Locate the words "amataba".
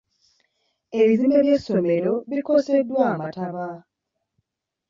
3.13-3.67